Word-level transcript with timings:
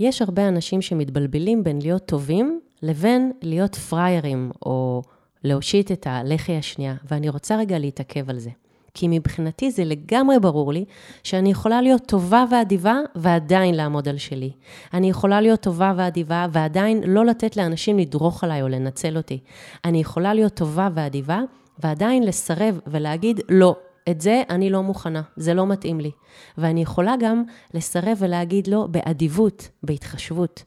יש 0.00 0.22
הרבה 0.22 0.48
אנשים 0.48 0.82
שמתבלבלים 0.82 1.64
בין 1.64 1.78
להיות 1.82 2.06
טובים 2.06 2.60
לבין 2.82 3.32
להיות 3.42 3.74
פריירים, 3.74 4.50
או 4.66 5.02
להושיט 5.44 5.92
את 5.92 6.06
הלחי 6.10 6.56
השנייה, 6.56 6.94
ואני 7.10 7.28
רוצה 7.28 7.56
רגע 7.56 7.78
להתעכב 7.78 8.30
על 8.30 8.38
זה. 8.38 8.50
כי 8.94 9.08
מבחינתי 9.10 9.70
זה 9.70 9.84
לגמרי 9.84 10.38
ברור 10.38 10.72
לי 10.72 10.84
שאני 11.22 11.50
יכולה 11.50 11.82
להיות 11.82 12.06
טובה 12.06 12.44
ואדיבה 12.50 12.96
ועדיין 13.14 13.74
לעמוד 13.74 14.08
על 14.08 14.18
שלי. 14.18 14.50
אני 14.94 15.10
יכולה 15.10 15.40
להיות 15.40 15.60
טובה 15.60 15.92
ואדיבה 15.96 16.46
ועדיין 16.52 17.02
לא 17.06 17.26
לתת 17.26 17.56
לאנשים 17.56 17.98
לדרוך 17.98 18.44
עליי 18.44 18.62
או 18.62 18.68
לנצל 18.68 19.16
אותי. 19.16 19.38
אני 19.84 20.00
יכולה 20.00 20.34
להיות 20.34 20.54
טובה 20.54 20.88
ואדיבה 20.94 21.40
ועדיין 21.78 22.22
לסרב 22.22 22.80
ולהגיד 22.86 23.40
לא. 23.48 23.76
את 24.10 24.20
זה 24.20 24.42
אני 24.50 24.70
לא 24.70 24.82
מוכנה, 24.82 25.22
זה 25.36 25.54
לא 25.54 25.66
מתאים 25.66 26.00
לי. 26.00 26.10
ואני 26.58 26.82
יכולה 26.82 27.14
גם 27.20 27.42
לסרב 27.74 28.16
ולהגיד 28.20 28.66
לא 28.66 28.86
באדיבות, 28.90 29.68
בהתחשבות. 29.82 30.64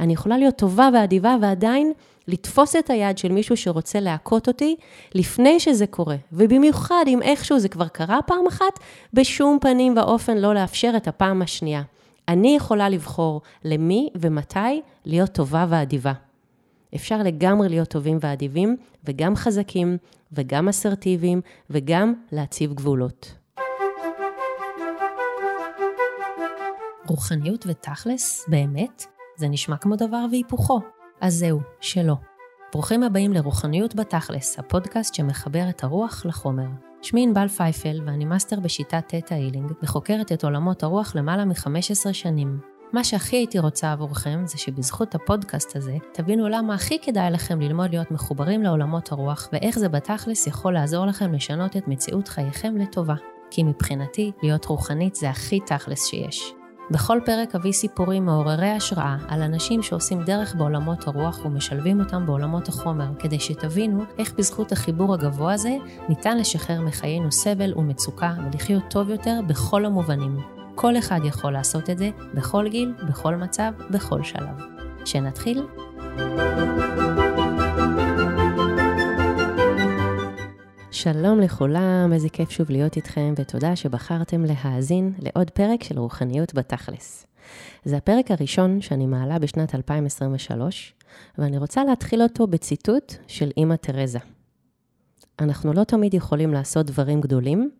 אני 0.00 0.12
יכולה 0.12 0.38
להיות 0.38 0.56
טובה 0.56 0.88
ואדיבה 0.94 1.36
ועדיין 1.42 1.92
לתפוס 2.28 2.76
את 2.76 2.90
היד 2.90 3.18
של 3.18 3.32
מישהו 3.32 3.56
שרוצה 3.56 4.00
להכות 4.00 4.48
אותי 4.48 4.76
לפני 5.14 5.60
שזה 5.60 5.86
קורה. 5.86 6.16
ובמיוחד 6.32 7.04
אם 7.06 7.22
איכשהו 7.22 7.58
זה 7.58 7.68
כבר 7.68 7.88
קרה 7.88 8.22
פעם 8.26 8.46
אחת, 8.48 8.80
בשום 9.12 9.58
פנים 9.60 9.96
ואופן 9.96 10.36
לא 10.36 10.54
לאפשר 10.54 10.92
את 10.96 11.08
הפעם 11.08 11.42
השנייה. 11.42 11.82
אני 12.28 12.56
יכולה 12.56 12.88
לבחור 12.88 13.40
למי 13.64 14.08
ומתי 14.14 14.82
להיות 15.04 15.30
טובה 15.30 15.66
ואדיבה. 15.68 16.12
אפשר 16.96 17.18
לגמרי 17.22 17.68
להיות 17.68 17.88
טובים 17.88 18.18
ואדיבים, 18.20 18.76
וגם 19.04 19.36
חזקים, 19.36 19.96
וגם 20.32 20.68
אסרטיביים, 20.68 21.40
וגם 21.70 22.14
להציב 22.32 22.74
גבולות. 22.74 23.34
רוחניות 27.06 27.64
ותכלס, 27.68 28.44
באמת, 28.48 29.04
זה 29.36 29.48
נשמע 29.48 29.76
כמו 29.76 29.96
דבר 29.96 30.26
והיפוכו. 30.30 30.80
אז 31.20 31.34
זהו, 31.34 31.60
שלא. 31.80 32.14
ברוכים 32.72 33.02
הבאים 33.02 33.32
לרוחניות 33.32 33.94
בתכלס, 33.94 34.58
הפודקאסט 34.58 35.14
שמחבר 35.14 35.68
את 35.68 35.84
הרוח 35.84 36.26
לחומר. 36.26 36.68
שמי 37.02 37.22
ענבל 37.22 37.48
פייפל 37.48 38.00
ואני 38.06 38.24
מאסטר 38.24 38.60
בשיטת 38.60 39.14
תטא 39.14 39.34
הילינג 39.34 39.72
וחוקרת 39.82 40.32
את 40.32 40.44
עולמות 40.44 40.82
הרוח 40.82 41.16
למעלה 41.16 41.44
מ-15 41.44 42.12
שנים. 42.12 42.75
מה 42.92 43.04
שהכי 43.04 43.36
הייתי 43.36 43.58
רוצה 43.58 43.92
עבורכם 43.92 44.42
זה 44.44 44.58
שבזכות 44.58 45.14
הפודקאסט 45.14 45.76
הזה 45.76 45.96
תבינו 46.12 46.48
למה 46.48 46.74
הכי 46.74 46.98
כדאי 47.02 47.30
לכם 47.30 47.60
ללמוד 47.60 47.90
להיות 47.90 48.10
מחוברים 48.10 48.62
לעולמות 48.62 49.12
הרוח 49.12 49.48
ואיך 49.52 49.78
זה 49.78 49.88
בתכלס 49.88 50.46
יכול 50.46 50.74
לעזור 50.74 51.06
לכם 51.06 51.32
לשנות 51.32 51.76
את 51.76 51.88
מציאות 51.88 52.28
חייכם 52.28 52.76
לטובה. 52.76 53.14
כי 53.50 53.62
מבחינתי, 53.62 54.32
להיות 54.42 54.64
רוחנית 54.64 55.14
זה 55.14 55.30
הכי 55.30 55.60
תכלס 55.60 56.06
שיש. 56.06 56.52
בכל 56.90 57.18
פרק 57.24 57.54
אביא 57.54 57.72
סיפורים 57.72 58.26
מעוררי 58.26 58.70
השראה 58.70 59.16
על 59.28 59.42
אנשים 59.42 59.82
שעושים 59.82 60.22
דרך 60.22 60.54
בעולמות 60.54 61.06
הרוח 61.06 61.44
ומשלבים 61.44 62.00
אותם 62.00 62.26
בעולמות 62.26 62.68
החומר, 62.68 63.06
כדי 63.18 63.40
שתבינו 63.40 64.04
איך 64.18 64.34
בזכות 64.38 64.72
החיבור 64.72 65.14
הגבוה 65.14 65.52
הזה 65.52 65.76
ניתן 66.08 66.38
לשחרר 66.38 66.80
מחיינו 66.80 67.32
סבל 67.32 67.74
ומצוקה 67.76 68.34
ולחיות 68.52 68.82
טוב 68.90 69.10
יותר 69.10 69.40
בכל 69.46 69.84
המובנים. 69.84 70.55
כל 70.78 70.98
אחד 70.98 71.20
יכול 71.24 71.52
לעשות 71.52 71.90
את 71.90 71.98
זה, 71.98 72.10
בכל 72.34 72.68
גיל, 72.68 72.94
בכל 73.08 73.36
מצב, 73.36 73.72
בכל 73.90 74.22
שלב. 74.22 74.56
שנתחיל? 75.04 75.66
שלום 80.90 81.40
לכולם, 81.40 82.10
איזה 82.12 82.28
כיף 82.28 82.50
שוב 82.50 82.70
להיות 82.70 82.96
איתכם, 82.96 83.34
ותודה 83.36 83.76
שבחרתם 83.76 84.44
להאזין 84.44 85.12
לעוד 85.18 85.50
פרק 85.50 85.82
של 85.82 85.98
רוחניות 85.98 86.54
בתכלס. 86.54 87.26
זה 87.84 87.96
הפרק 87.96 88.30
הראשון 88.30 88.80
שאני 88.80 89.06
מעלה 89.06 89.38
בשנת 89.38 89.74
2023, 89.74 90.94
ואני 91.38 91.58
רוצה 91.58 91.84
להתחיל 91.84 92.22
אותו 92.22 92.46
בציטוט 92.46 93.14
של 93.26 93.50
אימא 93.56 93.74
תרזה. 93.74 94.18
אנחנו 95.40 95.72
לא 95.72 95.84
תמיד 95.84 96.14
יכולים 96.14 96.52
לעשות 96.52 96.86
דברים 96.86 97.20
גדולים, 97.20 97.70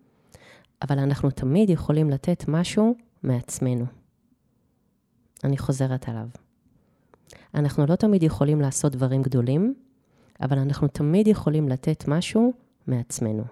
אבל 0.82 0.98
אנחנו 0.98 1.30
תמיד 1.30 1.70
יכולים 1.70 2.10
לתת 2.10 2.44
משהו 2.48 2.94
מעצמנו. 3.22 3.84
אני 5.44 5.58
חוזרת 5.58 6.08
עליו. 6.08 6.28
אנחנו 7.54 7.86
לא 7.86 7.96
תמיד 7.96 8.22
יכולים 8.22 8.60
לעשות 8.60 8.92
דברים 8.92 9.22
גדולים, 9.22 9.74
אבל 10.40 10.58
אנחנו 10.58 10.88
תמיד 10.88 11.28
יכולים 11.28 11.68
לתת 11.68 12.04
משהו 12.08 12.52
מעצמנו. 12.86 13.44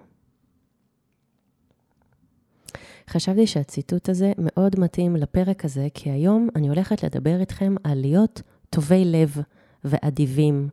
חשבתי 3.09 3.47
שהציטוט 3.47 4.09
הזה 4.09 4.31
מאוד 4.37 4.79
מתאים 4.79 5.15
לפרק 5.15 5.65
הזה, 5.65 5.87
כי 5.93 6.09
היום 6.09 6.49
אני 6.55 6.69
הולכת 6.69 7.03
לדבר 7.03 7.39
איתכם 7.39 7.75
על 7.83 8.01
להיות 8.01 8.41
טובי 8.69 9.05
לב 9.05 9.37
ואדיבים, 9.83 10.69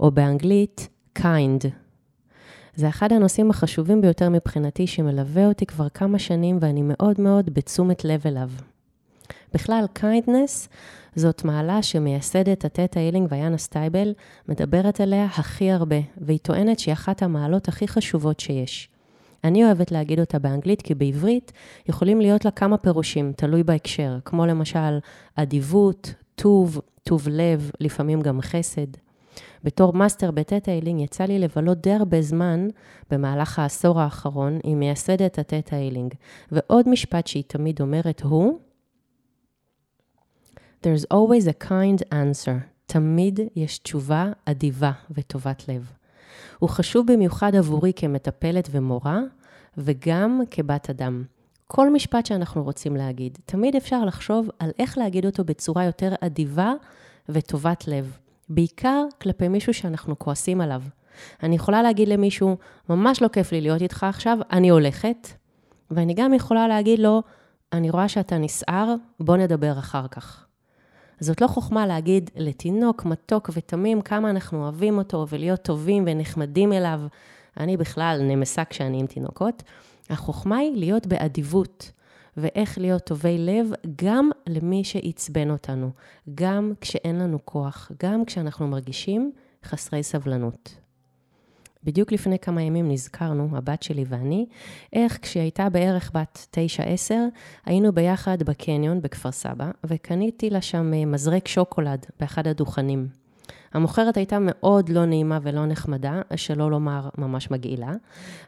או 0.00 0.10
באנגלית 0.10 0.88
kind. 1.18 1.81
זה 2.74 2.88
אחד 2.88 3.12
הנושאים 3.12 3.50
החשובים 3.50 4.00
ביותר 4.00 4.28
מבחינתי, 4.28 4.86
שמלווה 4.86 5.46
אותי 5.46 5.66
כבר 5.66 5.88
כמה 5.88 6.18
שנים 6.18 6.58
ואני 6.60 6.82
מאוד 6.84 7.20
מאוד 7.20 7.54
בתשומת 7.54 8.04
לב 8.04 8.26
אליו. 8.26 8.48
בכלל, 9.54 9.84
kindness 9.98 10.68
זאת 11.14 11.44
מעלה 11.44 11.82
שמייסדת 11.82 12.64
התטא 12.64 12.98
הילינג 12.98 13.28
ויאנה 13.30 13.58
סטייבל 13.58 14.14
מדברת 14.48 15.00
עליה 15.00 15.24
הכי 15.24 15.70
הרבה, 15.70 15.96
והיא 16.16 16.38
טוענת 16.42 16.78
שהיא 16.78 16.92
אחת 16.92 17.22
המעלות 17.22 17.68
הכי 17.68 17.88
חשובות 17.88 18.40
שיש. 18.40 18.88
אני 19.44 19.64
אוהבת 19.64 19.92
להגיד 19.92 20.20
אותה 20.20 20.38
באנגלית, 20.38 20.82
כי 20.82 20.94
בעברית 20.94 21.52
יכולים 21.88 22.20
להיות 22.20 22.44
לה 22.44 22.50
כמה 22.50 22.76
פירושים, 22.76 23.32
תלוי 23.36 23.62
בהקשר, 23.62 24.18
כמו 24.24 24.46
למשל 24.46 24.98
אדיבות, 25.34 26.14
טוב, 26.34 26.80
טוב 27.02 27.28
לב, 27.28 27.70
לפעמים 27.80 28.20
גם 28.20 28.40
חסד. 28.40 28.86
בתור 29.64 29.92
מאסטר 29.92 30.30
בטטה 30.30 30.70
הילינג 30.70 31.00
יצא 31.00 31.24
לי 31.24 31.38
לבלות 31.38 31.80
די 31.80 31.92
הרבה 31.92 32.22
זמן 32.22 32.68
במהלך 33.10 33.58
העשור 33.58 34.00
האחרון 34.00 34.58
עם 34.64 34.78
מייסדת 34.78 35.38
הטטה 35.38 35.76
הילינג. 35.76 36.14
ועוד 36.52 36.88
משפט 36.88 37.26
שהיא 37.26 37.44
תמיד 37.46 37.80
אומרת 37.80 38.20
הוא, 38.20 38.58
There's 40.82 41.04
always 41.14 41.46
a 41.46 41.64
kind 41.68 42.12
answer. 42.12 42.72
תמיד 42.86 43.40
יש 43.56 43.78
תשובה 43.78 44.32
אדיבה 44.44 44.92
וטובת 45.10 45.68
לב. 45.68 45.92
הוא 46.58 46.68
חשוב 46.68 47.12
במיוחד 47.12 47.54
עבורי 47.54 47.92
כמטפלת 47.96 48.68
ומורה, 48.70 49.20
וגם 49.76 50.40
כבת 50.50 50.90
אדם. 50.90 51.24
כל 51.66 51.90
משפט 51.90 52.26
שאנחנו 52.26 52.62
רוצים 52.62 52.96
להגיד, 52.96 53.38
תמיד 53.44 53.76
אפשר 53.76 54.04
לחשוב 54.04 54.48
על 54.58 54.70
איך 54.78 54.98
להגיד 54.98 55.26
אותו 55.26 55.44
בצורה 55.44 55.84
יותר 55.84 56.14
אדיבה 56.20 56.72
וטובת 57.28 57.88
לב. 57.88 58.18
בעיקר 58.54 59.04
כלפי 59.20 59.48
מישהו 59.48 59.74
שאנחנו 59.74 60.18
כועסים 60.18 60.60
עליו. 60.60 60.82
אני 61.42 61.54
יכולה 61.54 61.82
להגיד 61.82 62.08
למישהו, 62.08 62.56
ממש 62.88 63.22
לא 63.22 63.28
כיף 63.28 63.52
לי 63.52 63.60
להיות 63.60 63.82
איתך 63.82 64.04
עכשיו, 64.04 64.38
אני 64.52 64.68
הולכת. 64.68 65.28
ואני 65.90 66.14
גם 66.14 66.34
יכולה 66.34 66.68
להגיד 66.68 66.98
לו, 66.98 67.22
אני 67.72 67.90
רואה 67.90 68.08
שאתה 68.08 68.38
נסער, 68.38 68.94
בוא 69.20 69.36
נדבר 69.36 69.78
אחר 69.78 70.08
כך. 70.08 70.46
זאת 71.20 71.40
לא 71.40 71.46
חוכמה 71.46 71.86
להגיד 71.86 72.30
לתינוק 72.36 73.04
מתוק 73.04 73.50
ותמים 73.52 74.00
כמה 74.00 74.30
אנחנו 74.30 74.62
אוהבים 74.62 74.98
אותו 74.98 75.26
ולהיות 75.28 75.62
טובים 75.62 76.04
ונחמדים 76.06 76.72
אליו. 76.72 77.00
אני 77.56 77.76
בכלל 77.76 78.20
נמסה 78.22 78.64
כשאני 78.64 79.00
עם 79.00 79.06
תינוקות. 79.06 79.62
החוכמה 80.10 80.56
היא 80.56 80.76
להיות 80.76 81.06
באדיבות, 81.06 81.90
ואיך 82.36 82.78
להיות 82.78 83.04
טובי 83.04 83.38
לב 83.38 83.72
גם 84.04 84.30
למי 84.46 84.84
שעצבן 84.84 85.50
אותנו, 85.50 85.90
גם 86.34 86.72
כשאין 86.80 87.18
לנו 87.18 87.38
כוח, 87.44 87.90
גם 88.02 88.24
כשאנחנו 88.24 88.68
מרגישים 88.68 89.32
חסרי 89.64 90.02
סבלנות. 90.02 90.74
בדיוק 91.84 92.12
לפני 92.12 92.38
כמה 92.38 92.62
ימים 92.62 92.90
נזכרנו, 92.90 93.48
הבת 93.56 93.82
שלי 93.82 94.04
ואני, 94.08 94.46
איך 94.92 95.18
כשהיא 95.22 95.42
הייתה 95.42 95.68
בערך 95.68 96.10
בת 96.14 96.56
9-10, 97.10 97.14
היינו 97.64 97.92
ביחד 97.92 98.42
בקניון 98.42 99.02
בכפר 99.02 99.32
סבא, 99.32 99.70
וקניתי 99.86 100.50
לה 100.50 100.60
שם 100.60 100.94
אה, 100.94 101.04
מזרק 101.04 101.48
שוקולד 101.48 102.06
באחד 102.20 102.46
הדוכנים. 102.46 103.21
המוכרת 103.72 104.16
הייתה 104.16 104.38
מאוד 104.40 104.88
לא 104.88 105.04
נעימה 105.04 105.38
ולא 105.42 105.66
נחמדה, 105.66 106.22
שלא 106.36 106.70
לומר 106.70 107.08
ממש 107.18 107.50
מגעילה, 107.50 107.92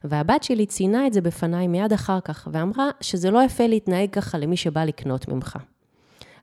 והבת 0.05 0.43
שלי 0.43 0.67
ציינה 0.67 1.07
את 1.07 1.13
זה 1.13 1.21
בפניי 1.21 1.69
מיד 1.69 1.93
אחר 1.93 2.21
כך, 2.21 2.49
ואמרה 2.53 2.89
שזה 3.01 3.31
לא 3.31 3.43
יפה 3.43 3.67
להתנהג 3.67 4.11
ככה 4.11 4.39
למי 4.39 4.57
שבא 4.57 4.85
לקנות 4.85 5.29
ממך. 5.29 5.59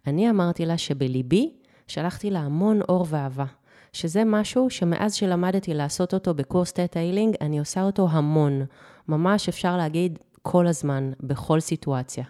אני 0.07 0.29
אמרתי 0.29 0.65
לה 0.65 0.77
שבליבי 0.77 1.51
שלחתי 1.87 2.29
לה 2.29 2.39
המון 2.39 2.81
אור 2.89 3.05
ואהבה, 3.09 3.45
שזה 3.93 4.23
משהו 4.25 4.69
שמאז 4.69 5.13
שלמדתי 5.13 5.73
לעשות 5.73 6.13
אותו 6.13 6.33
בקורס 6.33 6.73
תטא 6.73 6.99
הילינג, 6.99 7.35
אני 7.41 7.59
עושה 7.59 7.83
אותו 7.83 8.07
המון. 8.11 8.65
ממש 9.07 9.49
אפשר 9.49 9.77
להגיד 9.77 10.19
כל 10.41 10.67
הזמן, 10.67 11.11
בכל 11.23 11.59
סיטואציה. 11.59 12.23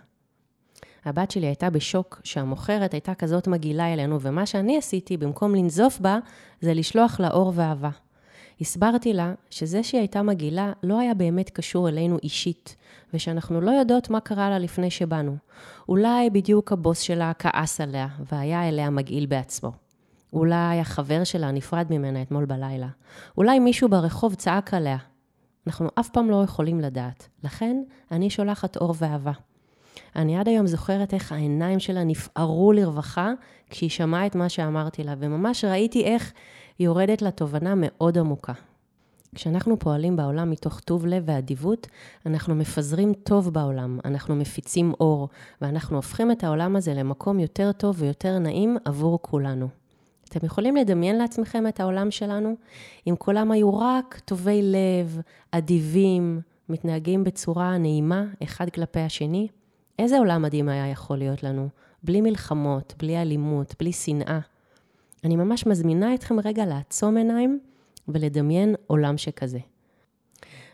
הבת 1.05 1.31
שלי 1.31 1.45
הייתה 1.45 1.69
בשוק 1.69 2.21
שהמוכרת 2.23 2.93
הייתה 2.93 3.13
כזאת 3.13 3.47
מגעילה 3.47 3.93
אלינו, 3.93 4.21
ומה 4.21 4.45
שאני 4.45 4.77
עשיתי, 4.77 5.17
במקום 5.17 5.55
לנזוף 5.55 5.99
בה, 5.99 6.19
זה 6.61 6.73
לשלוח 6.73 7.19
לה 7.19 7.31
אור 7.31 7.51
ואהבה. 7.55 7.89
הסברתי 8.61 9.13
לה 9.13 9.33
שזה 9.49 9.83
שהיא 9.83 9.99
הייתה 10.01 10.21
מגעילה 10.21 10.73
לא 10.83 10.99
היה 10.99 11.13
באמת 11.13 11.49
קשור 11.49 11.89
אלינו 11.89 12.17
אישית, 12.23 12.75
ושאנחנו 13.13 13.61
לא 13.61 13.71
יודעות 13.71 14.09
מה 14.09 14.19
קרה 14.19 14.49
לה 14.49 14.59
לפני 14.59 14.91
שבאנו. 14.91 15.35
אולי 15.89 16.29
בדיוק 16.29 16.71
הבוס 16.71 16.99
שלה 16.99 17.31
כעס 17.39 17.81
עליה, 17.81 18.07
והיה 18.31 18.69
אליה 18.69 18.89
מגעיל 18.89 19.25
בעצמו. 19.25 19.71
אולי 20.33 20.79
החבר 20.79 21.23
שלה 21.23 21.51
נפרד 21.51 21.87
ממנה 21.89 22.21
אתמול 22.21 22.45
בלילה. 22.45 22.87
אולי 23.37 23.59
מישהו 23.59 23.89
ברחוב 23.89 24.35
צעק 24.35 24.73
עליה. 24.73 24.97
אנחנו 25.67 25.89
אף 25.99 26.09
פעם 26.09 26.29
לא 26.29 26.43
יכולים 26.43 26.79
לדעת. 26.79 27.27
לכן, 27.43 27.83
אני 28.11 28.29
שולחת 28.29 28.77
אור 28.77 28.95
ואהבה. 28.97 29.31
אני 30.15 30.37
עד 30.37 30.47
היום 30.47 30.67
זוכרת 30.67 31.13
איך 31.13 31.31
העיניים 31.31 31.79
שלה 31.79 32.03
נפערו 32.03 32.73
לרווחה 32.73 33.31
כשהיא 33.69 33.89
שמעה 33.89 34.25
את 34.25 34.35
מה 34.35 34.49
שאמרתי 34.49 35.03
לה, 35.03 35.15
וממש 35.19 35.65
ראיתי 35.65 36.03
איך 36.03 36.33
היא 36.79 36.85
יורדת 36.85 37.21
לתובנה 37.21 37.73
מאוד 37.77 38.17
עמוקה. 38.17 38.53
כשאנחנו 39.35 39.79
פועלים 39.79 40.15
בעולם 40.15 40.51
מתוך 40.51 40.79
טוב 40.79 41.05
לב 41.05 41.23
ואדיבות, 41.25 41.87
אנחנו 42.25 42.55
מפזרים 42.55 43.13
טוב 43.13 43.53
בעולם, 43.53 43.99
אנחנו 44.05 44.35
מפיצים 44.35 44.93
אור, 44.99 45.29
ואנחנו 45.61 45.95
הופכים 45.95 46.31
את 46.31 46.43
העולם 46.43 46.75
הזה 46.75 46.93
למקום 46.93 47.39
יותר 47.39 47.71
טוב 47.71 47.95
ויותר 47.99 48.39
נעים 48.39 48.77
עבור 48.85 49.19
כולנו. 49.21 49.67
אתם 50.29 50.45
יכולים 50.45 50.75
לדמיין 50.75 51.17
לעצמכם 51.17 51.67
את 51.67 51.79
העולם 51.79 52.11
שלנו? 52.11 52.55
אם 53.07 53.15
כולם 53.17 53.51
היו 53.51 53.79
רק 53.79 54.21
טובי 54.25 54.61
לב, 54.61 55.21
אדיבים, 55.51 56.41
מתנהגים 56.69 57.23
בצורה 57.23 57.77
נעימה 57.77 58.23
אחד 58.43 58.69
כלפי 58.69 58.99
השני? 58.99 59.47
איזה 60.01 60.17
עולם 60.17 60.41
מדהים 60.41 60.69
היה 60.69 60.87
יכול 60.87 61.17
להיות 61.17 61.43
לנו? 61.43 61.69
בלי 62.03 62.21
מלחמות, 62.21 62.93
בלי 62.99 63.17
אלימות, 63.17 63.75
בלי 63.79 63.93
שנאה. 63.93 64.39
אני 65.23 65.35
ממש 65.35 65.65
מזמינה 65.65 66.13
אתכם 66.13 66.39
רגע 66.39 66.65
לעצום 66.65 67.17
עיניים 67.17 67.59
ולדמיין 68.07 68.75
עולם 68.87 69.17
שכזה. 69.17 69.59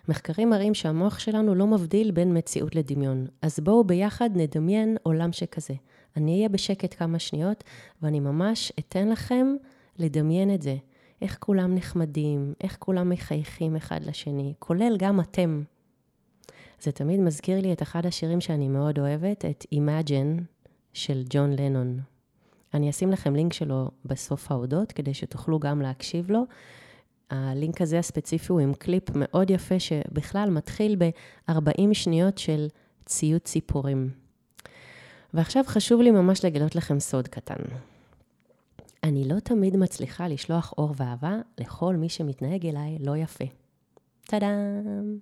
מחקרים 0.10 0.50
מראים 0.50 0.74
שהמוח 0.74 1.20
שלנו 1.20 1.56
לא 1.56 1.68
מבדיל 1.68 2.12
בין 2.12 2.38
מציאות 2.38 2.76
לדמיון, 2.76 3.26
אז 3.42 3.60
בואו 3.60 3.84
ביחד 3.84 4.30
נדמיין 4.36 4.98
עולם 5.04 5.32
שכזה. 5.32 5.74
אני 6.18 6.36
אהיה 6.36 6.50
בשקט 6.50 6.96
כמה 6.98 7.20
שניות, 7.20 7.64
ואני 8.02 8.20
ממש 8.20 8.72
אתן 8.80 9.10
לכם 9.10 9.56
לדמיין 10.00 10.54
את 10.54 10.62
זה. 10.62 10.76
איך 11.22 11.38
כולם 11.40 11.76
נחמדים, 11.76 12.54
איך 12.62 12.78
כולם 12.80 13.10
מחייכים 13.10 13.76
אחד 13.76 14.04
לשני, 14.04 14.54
כולל 14.60 14.96
גם 15.00 15.20
אתם. 15.20 15.64
זה 16.82 16.92
תמיד 16.92 17.20
מזכיר 17.20 17.62
לי 17.62 17.74
את 17.74 17.82
אחד 17.82 18.06
השירים 18.06 18.42
שאני 18.42 18.68
מאוד 18.68 19.00
אוהבת, 19.00 19.46
את 19.46 19.66
Imagine 19.76 20.42
של 20.94 21.24
ג'ון 21.30 21.54
לנון. 21.54 22.00
אני 22.74 22.90
אשים 22.90 23.12
לכם 23.12 23.36
לינק 23.36 23.54
שלו 23.54 23.92
בסוף 24.06 24.52
ההודות, 24.52 24.92
כדי 24.92 25.14
שתוכלו 25.14 25.60
גם 25.60 25.82
להקשיב 25.82 26.32
לו. 26.32 26.44
הלינק 27.30 27.82
הזה 27.82 28.00
הספציפי 28.00 28.52
הוא 28.52 28.60
עם 28.60 28.74
קליפ 28.74 29.04
מאוד 29.16 29.50
יפה, 29.50 29.80
שבכלל 29.80 30.50
מתחיל 30.50 30.96
ב-40 30.98 31.94
שניות 31.94 32.38
של 32.38 32.68
ציוץ 33.06 33.44
ציפורים. 33.44 34.10
ועכשיו 35.34 35.64
חשוב 35.68 36.02
לי 36.02 36.12
ממש 36.12 36.46
לגלות 36.46 36.76
לכם 36.76 37.00
סוד 37.00 37.28
קטן. 37.28 37.64
אני 39.04 39.28
לא 39.28 39.40
תמיד 39.40 39.78
מצליחה 39.78 40.28
לשלוח 40.28 40.74
אור 40.78 40.94
ואהבה 40.96 41.36
לכל 41.58 41.96
מי 41.96 42.10
שמתנהג 42.10 42.66
אליי 42.66 42.98
לא 43.00 43.18
יפה. 43.18 43.46
טאדאם. 44.26 45.20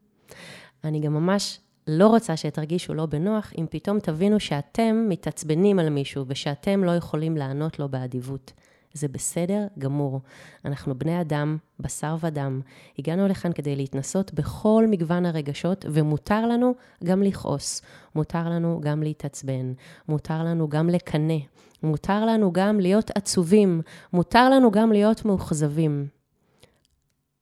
אני 0.86 1.00
גם 1.00 1.14
ממש 1.14 1.60
לא 1.88 2.08
רוצה 2.08 2.38
שתרגישו 2.38 2.94
לא 2.94 3.06
בנוח 3.06 3.54
אם 3.58 3.66
פתאום 3.70 4.00
תבינו 4.00 4.40
שאתם 4.40 5.06
מתעצבנים 5.10 5.80
על 5.80 5.90
מישהו 5.90 6.26
ושאתם 6.28 6.84
לא 6.84 6.92
יכולים 6.92 7.38
לענות 7.38 7.80
לו 7.80 7.90
באדיבות. 7.90 8.54
זה 8.94 9.08
בסדר 9.08 9.68
גמור. 9.80 10.22
אנחנו 10.66 10.96
בני 11.00 11.22
אדם, 11.22 11.58
בשר 11.80 12.16
ודם. 12.22 12.62
הגענו 13.00 13.28
לכאן 13.28 13.54
כדי 13.54 13.76
להתנסות 13.76 14.34
בכל 14.34 14.86
מגוון 14.90 15.26
הרגשות, 15.26 15.86
ומותר 15.90 16.48
לנו 16.48 16.76
גם 17.04 17.24
לכעוס. 17.24 17.82
מותר 18.16 18.50
לנו 18.50 18.80
גם 18.84 19.04
להתעצבן. 19.04 19.74
מותר 20.08 20.44
לנו 20.44 20.70
גם 20.70 20.90
לקנא. 20.90 21.38
מותר 21.84 22.26
לנו 22.26 22.54
גם 22.54 22.80
להיות 22.80 23.12
עצובים. 23.16 23.82
מותר 24.14 24.50
לנו 24.50 24.72
גם 24.72 24.92
להיות 24.92 25.26
מאוכזבים. 25.26 26.08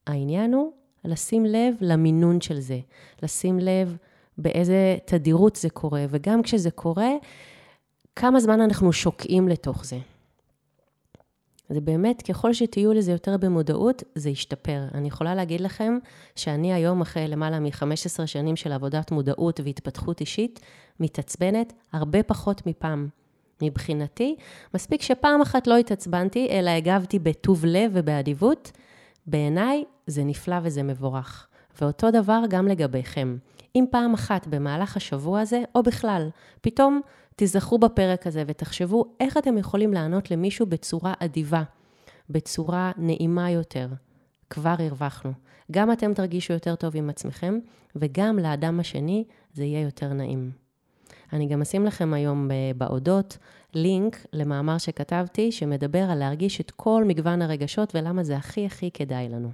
העניין 0.08 0.54
הוא 0.54 0.72
לשים 1.06 1.46
לב 1.46 1.76
למינון 1.82 2.42
של 2.42 2.60
זה. 2.60 2.80
לשים 3.24 3.60
לב 3.60 3.98
באיזה 4.38 4.98
תדירות 5.06 5.56
זה 5.56 5.70
קורה, 5.70 6.06
וגם 6.10 6.44
כשזה 6.44 6.72
קורה, 6.72 7.12
כמה 8.16 8.40
זמן 8.40 8.62
אנחנו 8.62 8.94
שוקעים 8.94 9.48
לתוך 9.48 9.86
זה. 9.86 9.98
זה 11.70 11.82
באמת, 11.82 12.22
ככל 12.22 12.54
שתהיו 12.54 12.94
לזה 12.94 13.12
יותר 13.12 13.38
במודעות, 13.38 14.04
זה 14.16 14.30
ישתפר. 14.30 14.82
אני 14.94 15.08
יכולה 15.08 15.36
להגיד 15.36 15.62
לכם 15.62 15.98
שאני 16.36 16.74
היום, 16.74 17.02
אחרי 17.02 17.28
למעלה 17.28 17.60
מ-15 17.60 18.26
שנים 18.26 18.56
של 18.56 18.72
עבודת 18.72 19.12
מודעות 19.12 19.60
והתפתחות 19.64 20.22
אישית, 20.22 20.60
מתעצבנת 21.00 21.74
הרבה 21.94 22.24
פחות 22.24 22.68
מפעם. 22.68 23.08
מבחינתי, 23.62 24.36
מספיק 24.74 25.02
שפעם 25.02 25.42
אחת 25.42 25.68
לא 25.68 25.78
התעצבנתי, 25.78 26.48
אלא 26.50 26.70
הגבתי 26.70 27.20
בטוב 27.20 27.66
לב 27.66 27.92
ובאדיבות, 27.94 28.72
בעיניי 29.28 29.84
זה 30.08 30.24
נפלא 30.24 30.56
וזה 30.64 30.84
מבורך. 30.84 31.48
ואותו 31.82 32.12
דבר 32.12 32.42
גם 32.50 32.68
לגביכם. 32.68 33.38
אם 33.76 33.86
פעם 33.92 34.14
אחת 34.14 34.48
במהלך 34.48 34.98
השבוע 34.98 35.42
הזה, 35.42 35.64
או 35.76 35.84
בכלל, 35.84 36.30
פתאום 36.62 37.02
תיזכרו 37.36 37.78
בפרק 37.78 38.28
הזה 38.28 38.44
ותחשבו 38.48 39.06
איך 39.20 39.38
אתם 39.38 39.58
יכולים 39.58 39.94
לענות 39.94 40.32
למישהו 40.32 40.66
בצורה 40.66 41.14
אדיבה, 41.20 41.64
בצורה 42.30 42.92
נעימה 42.98 43.52
יותר. 43.52 43.88
כבר 44.50 44.76
הרווחנו. 44.80 45.32
גם 45.72 45.92
אתם 45.92 46.14
תרגישו 46.14 46.54
יותר 46.54 46.76
טוב 46.76 46.96
עם 46.96 47.10
עצמכם, 47.10 47.60
וגם 47.96 48.40
לאדם 48.40 48.80
השני 48.80 49.24
זה 49.54 49.64
יהיה 49.64 49.82
יותר 49.82 50.14
נעים. 50.14 50.63
אני 51.34 51.48
גם 51.48 51.62
אשים 51.62 51.86
לכם 51.86 52.14
היום 52.14 52.50
באודות 52.78 53.38
לינק 53.74 54.26
למאמר 54.34 54.78
שכתבתי, 54.78 55.52
שמדבר 55.52 56.04
על 56.10 56.20
להרגיש 56.20 56.62
את 56.62 56.72
כל 56.72 57.04
מגוון 57.08 57.42
הרגשות 57.42 57.96
ולמה 57.96 58.24
זה 58.24 58.36
הכי 58.36 58.66
הכי 58.66 58.92
כדאי 58.92 59.30
לנו. 59.30 59.52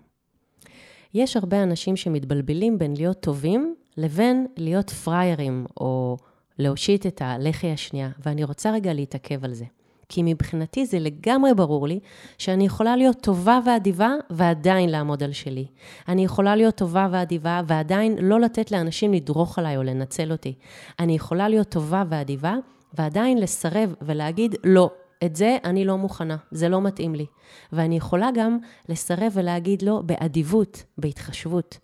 יש 1.13 1.37
הרבה 1.37 1.63
אנשים 1.63 1.95
שמתבלבלים 1.95 2.77
בין 2.77 2.93
להיות 2.97 3.19
טובים 3.19 3.75
לבין 3.97 4.47
להיות 4.57 4.89
פריירים, 4.89 5.65
או 5.79 6.17
להושיט 6.59 7.05
את 7.05 7.21
הלחי 7.21 7.71
השנייה, 7.71 8.09
ואני 8.25 8.43
רוצה 8.43 8.71
רגע 8.71 8.93
להתעכב 8.93 9.45
על 9.45 9.53
זה. 9.53 9.65
כי 10.09 10.21
מבחינתי 10.25 10.85
זה 10.85 10.99
לגמרי 10.99 11.53
ברור 11.53 11.87
לי 11.87 11.99
שאני 12.37 12.65
יכולה 12.65 12.95
להיות 12.95 13.21
טובה 13.21 13.59
ואדיבה 13.65 14.11
ועדיין 14.29 14.89
לעמוד 14.89 15.23
על 15.23 15.31
שלי. 15.31 15.65
אני 16.07 16.25
יכולה 16.25 16.55
להיות 16.55 16.75
טובה 16.75 17.07
ואדיבה 17.11 17.61
ועדיין 17.67 18.17
לא 18.21 18.39
לתת 18.39 18.71
לאנשים 18.71 19.13
לדרוך 19.13 19.59
עליי 19.59 19.77
או 19.77 19.83
לנצל 19.83 20.31
אותי. 20.31 20.53
אני 20.99 21.15
יכולה 21.15 21.49
להיות 21.49 21.69
טובה 21.69 22.03
ואדיבה 22.09 22.55
ועדיין 22.93 23.37
לסרב 23.37 23.95
ולהגיד 24.01 24.55
לא. 24.63 24.89
את 25.25 25.35
זה 25.35 25.57
אני 25.63 25.85
לא 25.85 25.97
מוכנה, 25.97 26.37
זה 26.51 26.69
לא 26.69 26.81
מתאים 26.81 27.15
לי. 27.15 27.25
ואני 27.73 27.97
יכולה 27.97 28.29
גם 28.33 28.57
לסרב 28.89 29.31
ולהגיד 29.33 29.81
לא 29.81 30.01
באדיבות, 30.05 30.83
בהתחשבות. 30.97 31.77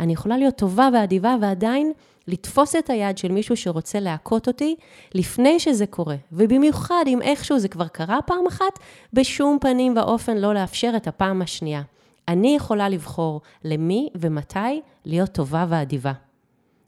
אני 0.00 0.12
יכולה 0.12 0.38
להיות 0.38 0.56
טובה 0.56 0.88
ואדיבה 0.92 1.36
ועדיין 1.40 1.92
לתפוס 2.26 2.76
את 2.76 2.90
היד 2.90 3.18
של 3.18 3.32
מישהו 3.32 3.56
שרוצה 3.56 4.00
להכות 4.00 4.48
אותי 4.48 4.76
לפני 5.14 5.60
שזה 5.60 5.86
קורה. 5.86 6.16
ובמיוחד 6.32 7.04
אם 7.06 7.22
איכשהו 7.22 7.58
זה 7.58 7.68
כבר 7.68 7.88
קרה 7.88 8.22
פעם 8.26 8.46
אחת, 8.46 8.78
בשום 9.12 9.58
פנים 9.60 9.96
ואופן 9.96 10.36
לא 10.36 10.54
לאפשר 10.54 10.92
את 10.96 11.06
הפעם 11.06 11.42
השנייה. 11.42 11.82
אני 12.28 12.56
יכולה 12.56 12.88
לבחור 12.88 13.40
למי 13.64 14.08
ומתי 14.14 14.80
להיות 15.04 15.32
טובה 15.32 15.66
ואדיבה. 15.68 16.12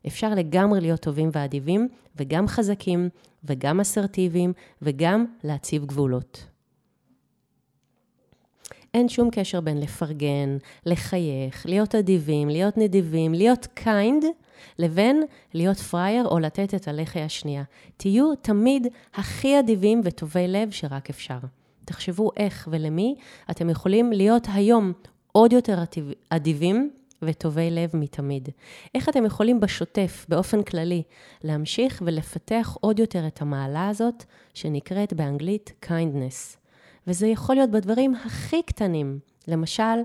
אפשר 0.07 0.31
לגמרי 0.31 0.81
להיות 0.81 1.01
טובים 1.01 1.31
ואדיבים, 1.33 1.89
וגם 2.17 2.49
חזקים, 2.49 3.09
וגם 3.45 3.81
אסרטיביים, 3.81 4.53
וגם 4.83 5.25
להציב 5.45 5.85
גבולות. 5.85 6.52
אין 8.95 9.09
שום 9.09 9.29
קשר 9.33 9.61
בין 9.61 9.81
לפרגן, 9.81 10.57
לחייך, 10.87 11.67
להיות 11.67 11.95
אדיבים, 11.95 12.49
להיות 12.49 12.79
נדיבים, 12.79 13.35
להיות 13.35 13.67
kind, 13.79 14.25
לבין 14.79 15.23
להיות 15.55 15.77
פראייר 15.77 16.27
או 16.27 16.39
לתת 16.39 16.75
את 16.75 16.89
הלחי 16.89 17.21
השנייה. 17.21 17.63
תהיו 17.97 18.35
תמיד 18.35 18.87
הכי 19.15 19.59
אדיבים 19.59 20.01
וטובי 20.05 20.49
לב 20.49 20.71
שרק 20.71 21.11
אפשר. 21.11 21.39
תחשבו 21.85 22.31
איך 22.37 22.69
ולמי 22.71 23.15
אתם 23.51 23.71
יכולים 23.71 24.13
להיות 24.13 24.47
היום 24.55 24.93
עוד 25.33 25.53
יותר 25.53 25.79
אדיבים 26.29 26.91
וטובי 27.23 27.71
לב 27.71 27.91
מתמיד. 27.97 28.49
איך 28.95 29.09
אתם 29.09 29.25
יכולים 29.25 29.61
בשוטף, 29.61 30.27
באופן 30.29 30.63
כללי, 30.63 31.03
להמשיך 31.45 32.03
ולפתח 32.07 32.77
עוד 32.81 32.99
יותר 32.99 33.27
את 33.27 33.43
המעלה 33.43 33.89
הזאת, 33.89 34.25
שנקראת 34.55 35.13
באנגלית 35.13 35.73
kindness. 35.85 36.62
וזה 37.07 37.27
יכול 37.27 37.55
להיות 37.55 37.71
בדברים 37.71 38.15
הכי 38.15 38.63
קטנים. 38.63 39.19
למשל, 39.49 40.03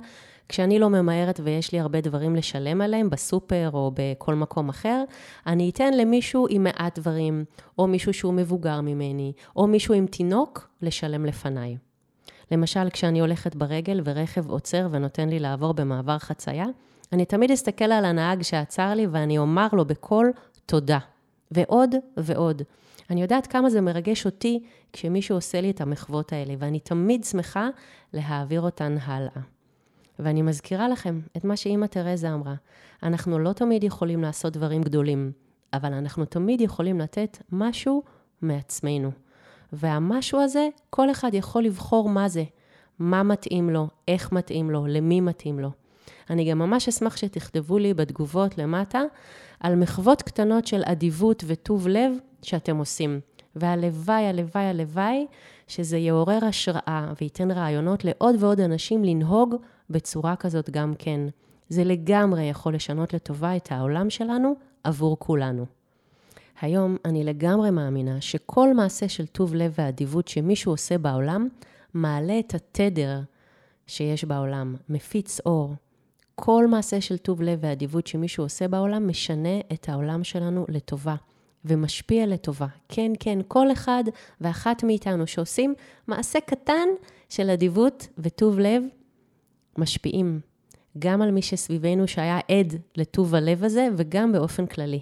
כשאני 0.50 0.80
לא 0.80 0.90
ממהרת 0.90 1.40
ויש 1.44 1.72
לי 1.72 1.80
הרבה 1.80 2.02
דברים 2.02 2.36
לשלם 2.36 2.82
עליהם 2.82 3.10
בסופר 3.10 3.70
או 3.74 3.92
בכל 3.96 4.36
מקום 4.36 4.70
אחר, 4.70 5.04
אני 5.48 5.70
אתן 5.70 5.94
למישהו 5.94 6.48
עם 6.50 6.64
מעט 6.64 7.00
דברים, 7.00 7.46
או 7.78 7.88
מישהו 7.88 8.14
שהוא 8.14 8.34
מבוגר 8.34 8.82
ממני, 8.82 9.34
או 9.56 9.68
מישהו 9.68 9.94
עם 9.94 10.08
תינוק, 10.08 10.70
לשלם 10.82 11.26
לפניי. 11.26 11.78
למשל, 12.52 12.90
כשאני 12.90 13.20
הולכת 13.20 13.56
ברגל 13.56 14.02
ורכב 14.04 14.50
עוצר 14.50 14.88
ונותן 14.92 15.30
לי 15.30 15.40
לעבור 15.40 15.74
במעבר 15.74 16.18
חצייה, 16.18 16.66
אני 17.14 17.26
תמיד 17.26 17.52
אסתכל 17.52 17.92
על 17.92 18.06
הנהג 18.06 18.42
שעצר 18.42 18.94
לי 18.94 19.08
ואני 19.08 19.38
אומר 19.38 19.68
לו 19.74 19.86
בקול 19.86 20.32
תודה. 20.66 21.00
ועוד 21.52 21.96
ועוד. 22.18 22.62
אני 23.10 23.22
יודעת 23.22 23.48
כמה 23.48 23.70
זה 23.70 23.82
מרגש 23.82 24.26
אותי 24.26 24.64
כשמישהו 24.94 25.36
עושה 25.36 25.62
לי 25.62 25.72
את 25.72 25.82
המחוות 25.82 26.34
האלה, 26.34 26.54
ואני 26.58 26.80
תמיד 26.80 27.24
שמחה 27.24 27.70
להעביר 28.14 28.62
אותן 28.62 28.98
הלאה. 29.02 29.42
ואני 30.20 30.42
מזכירה 30.42 30.90
לכם 30.90 31.20
את 31.38 31.44
מה 31.44 31.58
שאימא 31.58 31.86
תרזה 31.86 32.34
אמרה, 32.34 32.56
אנחנו 33.04 33.40
לא 33.40 33.54
תמיד 33.54 33.84
יכולים 33.84 34.22
לעשות 34.22 34.54
דברים 34.54 34.82
גדולים, 34.82 35.32
אבל 35.74 35.94
אנחנו 35.94 36.26
תמיד 36.26 36.62
יכולים 36.62 37.00
לתת 37.00 37.38
משהו 37.52 38.04
מעצמנו. 38.42 39.12
והמשהו 39.74 40.42
הזה, 40.42 40.68
כל 40.90 41.12
אחד 41.12 41.34
יכול 41.34 41.64
לבחור 41.64 42.10
מה 42.10 42.30
זה, 42.30 42.44
מה 43.00 43.24
מתאים 43.24 43.70
לו, 43.70 43.88
איך 44.08 44.32
מתאים 44.32 44.72
לו, 44.72 44.88
למי 44.88 45.22
מתאים 45.22 45.60
לו. 45.60 45.70
אני 46.30 46.52
גם 46.52 46.60
ממש 46.60 46.88
אשמח 46.88 47.18
שתכתבו 47.18 47.78
לי 47.78 47.94
בתגובות 47.94 48.58
למטה 48.58 49.02
על 49.60 49.76
מחוות 49.76 50.22
קטנות 50.22 50.68
של 50.68 50.82
אדיבות 50.86 51.44
וטוב 51.48 51.88
לב 51.88 52.12
שאתם 52.42 52.78
עושים. 52.78 53.20
והלוואי, 53.56 54.26
הלוואי, 54.26 54.64
הלוואי, 54.64 55.28
שזה 55.68 55.98
יעורר 55.98 56.46
השראה 56.46 57.14
וייתן 57.22 57.52
רעיונות 57.52 58.06
לעוד 58.06 58.36
ועוד 58.40 58.60
אנשים 58.60 59.04
לנהוג 59.04 59.56
בצורה 59.90 60.36
כזאת 60.36 60.70
גם 60.70 60.94
כן. 61.00 61.20
זה 61.70 61.84
לגמרי 61.84 62.44
יכול 62.44 62.76
לשנות 62.76 63.14
לטובה 63.14 63.56
את 63.56 63.72
העולם 63.72 64.10
שלנו 64.10 64.56
עבור 64.84 65.20
כולנו. 65.20 65.66
היום 66.62 66.98
אני 67.06 67.24
לגמרי 67.24 67.70
מאמינה 67.72 68.22
שכל 68.22 68.74
מעשה 68.74 69.10
של 69.10 69.28
טוב 69.28 69.56
לב 69.56 69.74
ואדיבות 69.78 70.28
שמישהו 70.28 70.72
עושה 70.72 70.98
בעולם, 70.98 71.48
מעלה 71.94 72.40
את 72.40 72.56
התדר 72.56 73.22
שיש 73.88 74.24
בעולם, 74.24 74.76
מפיץ 74.90 75.40
אור. 75.46 75.74
כל 76.42 76.68
מעשה 76.68 77.02
של 77.02 77.18
טוב 77.18 77.42
לב 77.42 77.60
ואדיבות 77.62 78.08
שמישהו 78.08 78.44
עושה 78.44 78.68
בעולם 78.68 79.08
משנה 79.08 79.60
את 79.74 79.90
העולם 79.90 80.24
שלנו 80.24 80.66
לטובה. 80.70 81.16
ומשפיע 81.66 82.26
לטובה. 82.26 82.68
כן, 82.90 83.12
כן, 83.20 83.40
כל 83.48 83.72
אחד 83.72 84.04
ואחת 84.42 84.84
מאיתנו 84.84 85.28
שעושים 85.28 85.74
מעשה 86.08 86.40
קטן 86.40 86.88
של 87.30 87.50
אדיבות 87.50 88.08
וטוב 88.18 88.60
לב, 88.60 88.84
משפיעים 89.78 90.40
גם 91.00 91.22
על 91.22 91.32
מי 91.32 91.42
שסביבנו 91.42 92.08
שהיה 92.08 92.40
עד 92.48 92.74
לטוב 92.96 93.36
הלב 93.36 93.64
הזה, 93.64 93.88
וגם 93.98 94.32
באופן 94.32 94.66
כללי. 94.66 95.02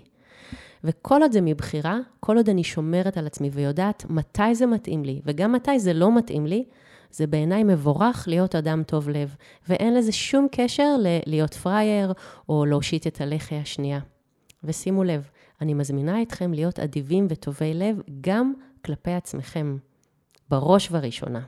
וכל 0.84 1.22
עוד 1.22 1.32
זה 1.32 1.42
מבחירה, 1.42 2.00
כל 2.20 2.38
עוד 2.38 2.50
אני 2.50 2.64
שומרת 2.64 3.18
על 3.18 3.26
עצמי 3.26 3.50
ויודעת 3.54 4.06
מתי 4.10 4.56
זה 4.56 4.66
מתאים 4.66 5.04
לי, 5.04 5.22
וגם 5.26 5.52
מתי 5.52 5.80
זה 5.80 5.94
לא 5.94 6.18
מתאים 6.18 6.48
לי, 6.48 6.66
זה 7.16 7.28
בעיניי 7.28 7.64
מבורך 7.64 8.26
להיות 8.28 8.56
אדם 8.56 8.84
טוב 8.84 9.10
לב, 9.10 9.36
ואין 9.70 9.94
לזה 9.94 10.12
שום 10.12 10.48
קשר 10.52 10.96
ללהיות 11.00 11.54
פראייר 11.54 12.14
או 12.50 12.66
להושיט 12.66 13.08
את 13.08 13.22
הלחי 13.22 13.56
השנייה. 13.56 14.00
ושימו 14.64 15.04
לב, 15.04 15.30
אני 15.62 15.74
מזמינה 15.74 16.22
אתכם 16.22 16.54
להיות 16.54 16.80
אדיבים 16.80 17.28
וטובי 17.30 17.74
לב 17.74 18.02
גם 18.22 18.54
כלפי 18.86 19.12
עצמכם, 19.12 19.78
בראש 20.50 20.92
ובראשונה. 20.92 21.42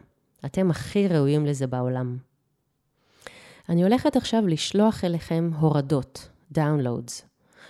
אתם 0.45 0.69
הכי 0.69 1.07
ראויים 1.07 1.45
לזה 1.45 1.67
בעולם. 1.67 2.17
אני 3.69 3.83
הולכת 3.83 4.15
עכשיו 4.15 4.47
לשלוח 4.47 5.03
אליכם 5.03 5.51
הורדות, 5.59 6.29
downloads. 6.53 7.23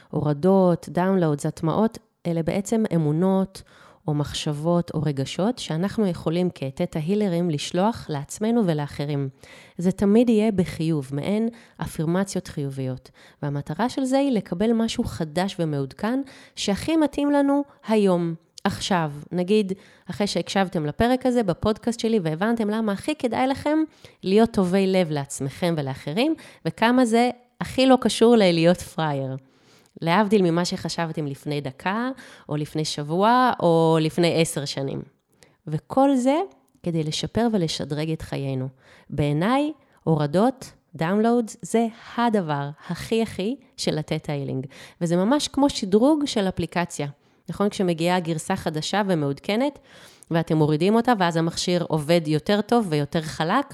הורדות, 0.10 0.90
downloads, 0.96 1.48
הטמעות, 1.48 1.98
אלה 2.28 2.44
בעצם 2.44 2.84
אמונות 2.96 3.64
או 4.08 4.14
מחשבות 4.14 4.92
או 4.94 5.02
רגשות 5.02 5.60
שאנחנו 5.60 6.08
יכולים 6.08 6.50
כתת 6.56 6.96
ההילרים 6.96 7.50
לשלוח 7.50 8.06
לעצמנו 8.10 8.62
ולאחרים. 8.66 9.30
זה 9.78 9.92
תמיד 9.92 10.30
יהיה 10.30 10.52
בחיוב, 10.52 11.10
מעין 11.14 11.50
אפירמציות 11.82 12.48
חיוביות. 12.48 13.12
והמטרה 13.44 13.90
של 13.90 14.04
זה 14.04 14.18
היא 14.18 14.32
לקבל 14.32 14.74
משהו 14.74 15.04
חדש 15.04 15.56
ומעודכן 15.60 16.22
שהכי 16.56 16.98
מתאים 16.98 17.32
לנו 17.32 17.64
היום. 17.88 18.36
עכשיו, 18.64 19.12
נגיד, 19.32 19.74
אחרי 20.10 20.28
שהקשבתם 20.28 20.86
לפרק 20.86 21.26
הזה 21.26 21.44
בפודקאסט 21.44 22.00
שלי 22.00 22.20
והבנתם 22.20 22.70
למה 22.70 22.92
הכי 22.92 23.16
כדאי 23.16 23.48
לכם 23.48 23.80
להיות 24.24 24.52
טובי 24.52 24.88
לב 24.88 25.12
לעצמכם 25.12 25.76
ולאחרים, 25.78 26.36
וכמה 26.66 27.06
זה 27.06 27.30
הכי 27.62 27.86
לא 27.86 27.98
קשור 28.02 28.36
ללהיות 28.36 28.78
פראייר. 28.78 29.36
להבדיל 30.02 30.42
ממה 30.42 30.66
שחשבתם 30.66 31.28
לפני 31.28 31.62
דקה, 31.62 32.10
או 32.50 32.56
לפני 32.56 32.86
שבוע, 32.86 33.52
או 33.60 33.98
לפני 34.02 34.42
עשר 34.42 34.66
שנים. 34.66 35.02
וכל 35.68 36.16
זה 36.16 36.38
כדי 36.84 37.04
לשפר 37.04 37.48
ולשדרג 37.54 38.12
את 38.12 38.22
חיינו. 38.22 38.68
בעיניי, 39.10 39.72
הורדות, 40.04 40.72
downloads, 40.96 41.58
זה 41.62 41.88
הדבר 42.18 42.70
הכי 42.88 43.22
הכי 43.22 43.56
של 43.78 43.96
תטא 43.96 44.30
הילינג. 44.30 44.66
וזה 45.02 45.16
ממש 45.16 45.48
כמו 45.48 45.70
שדרוג 45.70 46.26
של 46.26 46.48
אפליקציה. 46.48 47.08
נכון? 47.50 47.70
כשמגיעה 47.70 48.20
גרסה 48.20 48.56
חדשה 48.56 49.02
ומעודכנת, 49.08 49.80
ואתם 50.32 50.58
מורידים 50.58 50.96
אותה, 50.96 51.14
ואז 51.20 51.38
המכשיר 51.38 51.86
עובד 51.90 52.22
יותר 52.26 52.62
טוב 52.62 52.88
ויותר 52.90 53.22
חלק, 53.22 53.74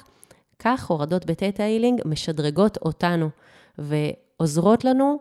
כך 0.60 0.86
הורדות 0.90 1.26
בתטא 1.26 1.66
הילינג 1.66 2.02
משדרגות 2.06 2.78
אותנו 2.78 3.30
ועוזרות 3.78 4.86
לנו 4.86 5.20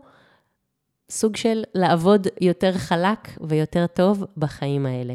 סוג 1.10 1.36
של 1.36 1.62
לעבוד 1.74 2.26
יותר 2.40 2.72
חלק 2.72 3.18
ויותר 3.40 3.86
טוב 3.86 4.24
בחיים 4.36 4.86
האלה. 4.86 5.14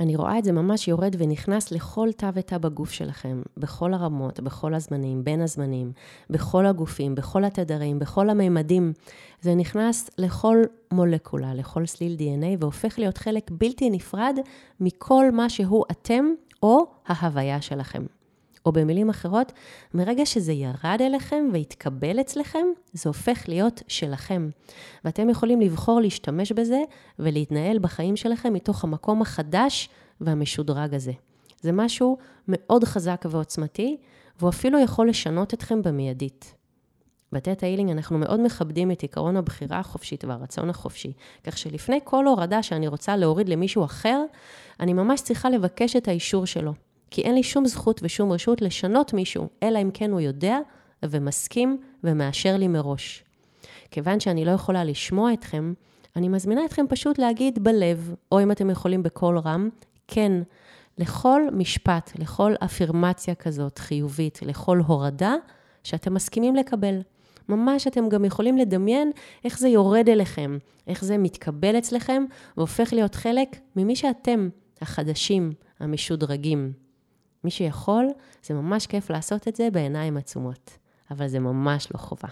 אני 0.00 0.16
רואה 0.16 0.38
את 0.38 0.44
זה 0.44 0.52
ממש 0.52 0.88
יורד 0.88 1.16
ונכנס 1.18 1.72
לכל 1.72 2.08
תא 2.16 2.30
ותא 2.34 2.58
בגוף 2.58 2.90
שלכם, 2.90 3.42
בכל 3.56 3.94
הרמות, 3.94 4.40
בכל 4.40 4.74
הזמנים, 4.74 5.24
בין 5.24 5.40
הזמנים, 5.40 5.92
בכל 6.30 6.66
הגופים, 6.66 7.14
בכל 7.14 7.44
התדרים, 7.44 7.98
בכל 7.98 8.30
המימדים. 8.30 8.92
זה 9.40 9.54
נכנס 9.54 10.10
לכל 10.18 10.56
מולקולה, 10.92 11.54
לכל 11.54 11.86
סליל 11.86 12.16
DNA, 12.18 12.56
והופך 12.60 12.98
להיות 12.98 13.18
חלק 13.18 13.50
בלתי 13.50 13.90
נפרד 13.90 14.38
מכל 14.80 15.30
מה 15.32 15.50
שהוא 15.50 15.84
אתם 15.90 16.24
או 16.62 16.86
ההוויה 17.06 17.60
שלכם. 17.60 18.04
או 18.66 18.72
במילים 18.72 19.10
אחרות, 19.10 19.52
מרגע 19.94 20.26
שזה 20.26 20.52
ירד 20.52 20.98
אליכם 21.00 21.48
והתקבל 21.52 22.20
אצלכם, 22.20 22.66
זה 22.92 23.10
הופך 23.10 23.48
להיות 23.48 23.82
שלכם. 23.88 24.48
ואתם 25.04 25.30
יכולים 25.30 25.60
לבחור 25.60 26.00
להשתמש 26.00 26.52
בזה 26.52 26.80
ולהתנהל 27.18 27.78
בחיים 27.78 28.16
שלכם 28.16 28.52
מתוך 28.52 28.84
המקום 28.84 29.22
החדש 29.22 29.88
והמשודרג 30.20 30.94
הזה. 30.94 31.12
זה 31.60 31.72
משהו 31.72 32.16
מאוד 32.48 32.84
חזק 32.84 33.24
ועוצמתי, 33.30 33.96
והוא 34.38 34.50
אפילו 34.50 34.78
יכול 34.78 35.08
לשנות 35.08 35.54
אתכם 35.54 35.82
במיידית. 35.82 36.54
בתת 37.32 37.62
האילינג 37.62 37.90
אנחנו 37.90 38.18
מאוד 38.18 38.40
מכבדים 38.40 38.90
את 38.90 39.04
עקרון 39.04 39.36
הבחירה 39.36 39.78
החופשית 39.78 40.24
והרצון 40.24 40.70
החופשי, 40.70 41.12
כך 41.44 41.58
שלפני 41.58 41.98
כל 42.04 42.26
הורדה 42.26 42.62
שאני 42.62 42.88
רוצה 42.88 43.16
להוריד 43.16 43.48
למישהו 43.48 43.84
אחר, 43.84 44.24
אני 44.80 44.92
ממש 44.92 45.20
צריכה 45.20 45.50
לבקש 45.50 45.96
את 45.96 46.08
האישור 46.08 46.46
שלו. 46.46 46.72
כי 47.14 47.22
אין 47.22 47.34
לי 47.34 47.42
שום 47.42 47.66
זכות 47.66 48.00
ושום 48.02 48.32
רשות 48.32 48.62
לשנות 48.62 49.12
מישהו, 49.12 49.48
אלא 49.62 49.82
אם 49.82 49.90
כן 49.94 50.10
הוא 50.10 50.20
יודע 50.20 50.58
ומסכים 51.02 51.78
ומאשר 52.04 52.56
לי 52.56 52.68
מראש. 52.68 53.24
כיוון 53.90 54.20
שאני 54.20 54.44
לא 54.44 54.50
יכולה 54.50 54.84
לשמוע 54.84 55.32
אתכם, 55.32 55.72
אני 56.16 56.28
מזמינה 56.28 56.64
אתכם 56.64 56.84
פשוט 56.88 57.18
להגיד 57.18 57.64
בלב, 57.64 58.14
או 58.32 58.42
אם 58.42 58.50
אתם 58.50 58.70
יכולים 58.70 59.02
בקול 59.02 59.38
רם, 59.38 59.68
כן, 60.08 60.32
לכל 60.98 61.42
משפט, 61.52 62.12
לכל 62.18 62.54
אפירמציה 62.64 63.34
כזאת 63.34 63.78
חיובית, 63.78 64.38
לכל 64.42 64.78
הורדה 64.86 65.34
שאתם 65.84 66.14
מסכימים 66.14 66.56
לקבל. 66.56 67.00
ממש 67.48 67.86
אתם 67.86 68.08
גם 68.08 68.24
יכולים 68.24 68.58
לדמיין 68.58 69.10
איך 69.44 69.58
זה 69.58 69.68
יורד 69.68 70.08
אליכם, 70.08 70.58
איך 70.86 71.04
זה 71.04 71.18
מתקבל 71.18 71.78
אצלכם 71.78 72.24
והופך 72.56 72.92
להיות 72.92 73.14
חלק 73.14 73.56
ממי 73.76 73.96
שאתם, 73.96 74.48
החדשים, 74.80 75.52
המשודרגים. 75.80 76.83
מי 77.44 77.50
שיכול, 77.50 78.08
זה 78.44 78.54
ממש 78.54 78.86
כיף 78.86 79.10
לעשות 79.10 79.48
את 79.48 79.56
זה 79.56 79.68
בעיניים 79.72 80.16
עצומות, 80.16 80.78
אבל 81.10 81.28
זה 81.28 81.38
ממש 81.38 81.88
לא 81.94 81.98
חובה. 81.98 82.28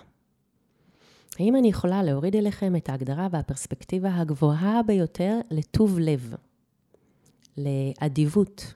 האם 1.39 1.57
אני 1.57 1.69
יכולה 1.69 2.03
להוריד 2.03 2.37
אליכם 2.37 2.77
את 2.77 2.89
ההגדרה 2.89 3.29
והפרספקטיבה 3.31 4.17
הגבוהה 4.17 4.83
ביותר 4.83 5.41
לטוב 5.51 5.99
לב, 5.99 6.35
לאדיבות, 7.59 8.75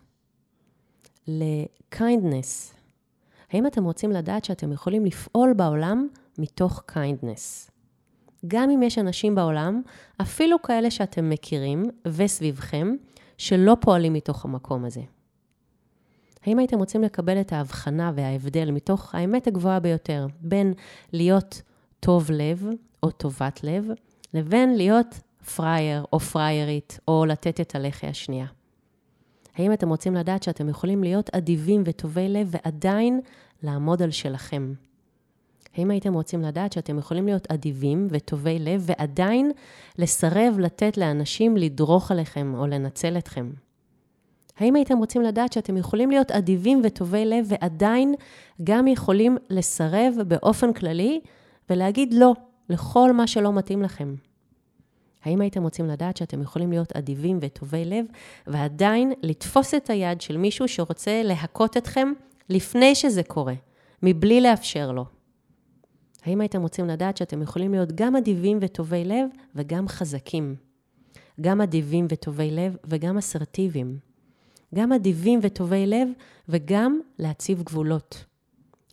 ל-kindness? 1.28 2.74
האם 3.50 3.66
אתם 3.66 3.84
רוצים 3.84 4.10
לדעת 4.10 4.44
שאתם 4.44 4.72
יכולים 4.72 5.04
לפעול 5.04 5.52
בעולם 5.52 6.08
מתוך 6.38 6.82
kindness? 6.90 7.70
גם 8.46 8.70
אם 8.70 8.82
יש 8.82 8.98
אנשים 8.98 9.34
בעולם, 9.34 9.82
אפילו 10.22 10.62
כאלה 10.62 10.90
שאתם 10.90 11.30
מכירים 11.30 11.84
וסביבכם, 12.06 12.96
שלא 13.38 13.76
פועלים 13.80 14.12
מתוך 14.12 14.44
המקום 14.44 14.84
הזה. 14.84 15.02
האם 16.46 16.58
הייתם 16.58 16.78
רוצים 16.78 17.02
לקבל 17.02 17.40
את 17.40 17.52
ההבחנה 17.52 18.12
וההבדל 18.14 18.70
מתוך 18.70 19.14
האמת 19.14 19.46
הגבוהה 19.46 19.80
ביותר 19.80 20.26
בין 20.40 20.74
להיות 21.12 21.62
טוב 22.00 22.30
לב 22.30 22.66
או 23.02 23.10
טובת 23.10 23.60
לב, 23.64 23.88
לבין 24.34 24.76
להיות 24.76 25.20
פראייר 25.54 26.04
או 26.12 26.20
פראיירית, 26.20 26.98
או 27.08 27.24
לתת 27.24 27.60
את 27.60 27.74
הלחי 27.74 28.06
השנייה? 28.06 28.46
האם 29.56 29.72
אתם 29.72 29.88
רוצים 29.88 30.14
לדעת 30.14 30.42
שאתם 30.42 30.68
יכולים 30.68 31.02
להיות 31.02 31.30
אדיבים 31.34 31.82
וטובי 31.86 32.28
לב 32.28 32.48
ועדיין 32.50 33.20
לעמוד 33.62 34.02
על 34.02 34.10
שלכם? 34.10 34.72
האם 35.76 35.90
הייתם 35.90 36.14
רוצים 36.14 36.42
לדעת 36.42 36.72
שאתם 36.72 36.98
יכולים 36.98 37.26
להיות 37.26 37.50
אדיבים 37.50 38.06
וטובי 38.10 38.58
לב 38.58 38.82
ועדיין 38.86 39.52
לסרב 39.98 40.58
לתת 40.58 40.96
לאנשים 40.96 41.56
לדרוך 41.56 42.10
עליכם 42.10 42.54
או 42.54 42.66
לנצל 42.66 43.18
אתכם? 43.18 43.50
האם 44.58 44.76
הייתם 44.76 44.98
רוצים 44.98 45.22
לדעת 45.22 45.52
שאתם 45.52 45.76
יכולים 45.76 46.10
להיות 46.10 46.30
אדיבים 46.30 46.80
וטובי 46.84 47.24
לב 47.24 47.46
ועדיין 47.48 48.14
גם 48.64 48.88
יכולים 48.88 49.36
לסרב 49.50 50.14
באופן 50.28 50.72
כללי 50.72 51.20
ולהגיד 51.70 52.14
לא 52.14 52.34
לכל 52.68 53.12
מה 53.12 53.26
שלא 53.26 53.52
מתאים 53.52 53.82
לכם? 53.82 54.14
האם 55.24 55.40
הייתם 55.40 55.62
רוצים 55.62 55.86
לדעת 55.86 56.16
שאתם 56.16 56.42
יכולים 56.42 56.70
להיות 56.70 56.96
אדיבים 56.96 57.38
וטובי 57.40 57.84
לב 57.84 58.06
ועדיין 58.46 59.12
לתפוס 59.22 59.74
את 59.74 59.90
היד 59.90 60.20
של 60.20 60.36
מישהו 60.36 60.68
שרוצה 60.68 61.22
להכות 61.24 61.76
אתכם 61.76 62.12
לפני 62.48 62.94
שזה 62.94 63.22
קורה, 63.22 63.54
מבלי 64.02 64.40
לאפשר 64.40 64.92
לו? 64.92 65.04
האם 66.24 66.40
הייתם 66.40 66.62
רוצים 66.62 66.86
לדעת 66.86 67.16
שאתם 67.16 67.42
יכולים 67.42 67.72
להיות 67.72 67.92
גם 67.92 68.16
אדיבים 68.16 68.58
וטובי 68.60 69.04
לב 69.04 69.28
וגם 69.54 69.88
חזקים? 69.88 70.56
גם 71.40 71.60
אדיבים 71.60 72.06
וטובי 72.10 72.50
לב 72.50 72.76
וגם 72.84 73.18
אסרטיביים. 73.18 74.05
גם 74.74 74.92
אדיבים 74.92 75.40
וטובי 75.42 75.86
לב 75.86 76.08
וגם 76.48 77.00
להציב 77.18 77.62
גבולות. 77.62 78.24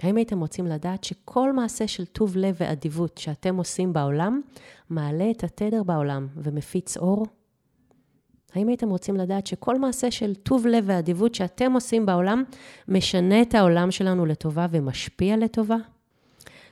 האם 0.02 0.16
הייתם 0.16 0.40
רוצים 0.40 0.66
לדעת 0.66 1.04
שכל 1.04 1.54
מעשה 1.54 1.88
של 1.88 2.06
טוב 2.06 2.38
לב 2.38 2.56
ואדיבות 2.58 3.18
שאתם 3.18 3.56
עושים 3.56 3.94
בעולם, 3.94 4.42
מעלה 4.90 5.32
את 5.32 5.44
התדר 5.44 5.84
בעולם 5.84 6.28
ומפיץ 6.36 6.98
אור? 6.98 7.26
האם 8.54 8.68
הייתם 8.68 8.90
רוצים 8.90 9.18
לדעת 9.18 9.48
שכל 9.48 9.80
מעשה 9.80 10.12
של 10.12 10.36
טוב 10.36 10.68
לב 10.68 10.84
ואדיבות 10.88 11.36
שאתם 11.36 11.74
עושים 11.74 12.06
בעולם, 12.06 12.44
משנה 12.88 13.42
את 13.42 13.56
העולם 13.56 13.92
שלנו 13.92 14.26
לטובה 14.26 14.68
ומשפיע 14.70 15.38
לטובה? 15.38 15.78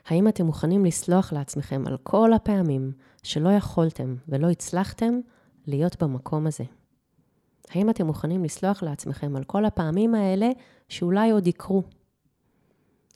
האם 0.07 0.27
אתם 0.27 0.45
מוכנים 0.45 0.85
לסלוח 0.85 1.33
לעצמכם 1.33 1.83
על 1.87 1.97
כל 2.03 2.33
הפעמים 2.33 2.91
שלא 3.23 3.49
יכולתם 3.49 4.15
ולא 4.27 4.49
הצלחתם 4.49 5.19
להיות 5.67 6.03
במקום 6.03 6.47
הזה? 6.47 6.63
האם 7.71 7.89
אתם 7.89 8.05
מוכנים 8.05 8.43
לסלוח 8.43 8.83
לעצמכם 8.83 9.35
על 9.35 9.43
כל 9.43 9.65
הפעמים 9.65 10.15
האלה 10.15 10.49
שאולי 10.89 11.31
עוד 11.31 11.47
יקרו? 11.47 11.83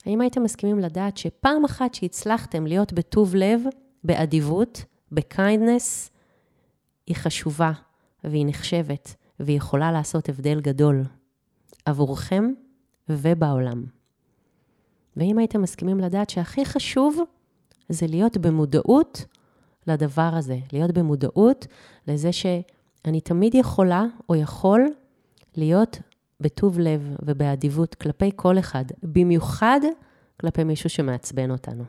האם 0.06 0.20
הייתם 0.20 0.42
מסכימים 0.42 0.78
לדעת 0.78 1.16
שפעם 1.16 1.64
אחת 1.64 1.94
שהצלחתם 1.94 2.66
להיות 2.66 2.92
בטוב 2.92 3.34
לב, 3.34 3.60
באדיבות, 4.04 4.84
ב 5.12 5.22
kindness, 5.22 6.10
היא 7.06 7.16
חשובה 7.16 7.72
והיא 8.24 8.46
נחשבת 8.46 9.14
והיא 9.40 9.56
יכולה 9.56 9.92
לעשות 9.92 10.28
הבדל 10.28 10.60
גדול 10.60 11.04
עבורכם 11.84 12.44
ובעולם? 13.08 13.84
ואם 15.16 15.38
הייתם 15.38 15.62
מסכימים 15.62 15.98
לדעת 15.98 16.30
שהכי 16.30 16.64
חשוב 16.64 17.18
זה 17.88 18.06
להיות 18.06 18.36
במודעות 18.36 19.24
לדבר 19.86 20.30
הזה, 20.34 20.58
להיות 20.72 20.90
במודעות 20.90 21.66
לזה 22.08 22.30
שאני 23.06 23.20
תמיד 23.20 23.54
יכולה 23.54 24.04
או 24.28 24.34
יכול 24.34 24.86
להיות 25.56 25.98
בטוב 26.40 26.78
לב 26.78 27.16
ובאדיבות 27.22 27.94
כלפי 27.94 28.30
כל 28.36 28.58
אחד, 28.58 28.84
במיוחד 29.02 29.80
כלפי 30.40 30.64
מישהו 30.64 30.90
שמעצבן 30.90 31.50
אותנו. 31.50 31.84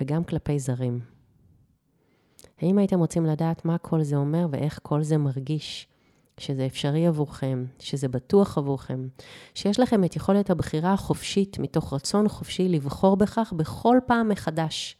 וגם 0.00 0.24
כלפי 0.24 0.58
זרים. 0.58 1.00
האם 2.60 2.78
הייתם 2.78 2.98
רוצים 2.98 3.26
לדעת 3.26 3.64
מה 3.64 3.78
כל 3.78 4.02
זה 4.02 4.16
אומר 4.16 4.46
ואיך 4.50 4.80
כל 4.82 5.02
זה 5.02 5.18
מרגיש? 5.18 5.88
שזה 6.38 6.66
אפשרי 6.66 7.06
עבורכם, 7.06 7.64
שזה 7.78 8.08
בטוח 8.08 8.58
עבורכם, 8.58 9.08
שיש 9.54 9.80
לכם 9.80 10.04
את 10.04 10.16
יכולת 10.16 10.50
הבחירה 10.50 10.92
החופשית 10.92 11.58
מתוך 11.58 11.92
רצון 11.92 12.28
חופשי 12.28 12.68
לבחור 12.68 13.16
בכך 13.16 13.52
בכל 13.56 13.98
פעם 14.06 14.28
מחדש. 14.28 14.96